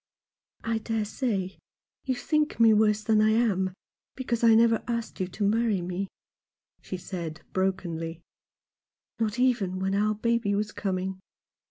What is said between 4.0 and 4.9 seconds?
because I never